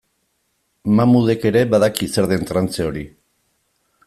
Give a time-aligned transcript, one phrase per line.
[0.99, 3.09] Mahmudek ere badaki zer den trantze hori.